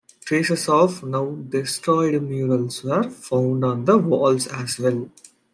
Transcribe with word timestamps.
Traces 0.25 0.67
of 0.67 1.03
now 1.03 1.23
destroyed 1.29 2.19
murals 2.23 2.83
were 2.83 3.03
found 3.11 3.63
on 3.63 3.85
the 3.85 3.99
walls 3.99 4.47
as 4.47 4.79
well. 4.79 5.11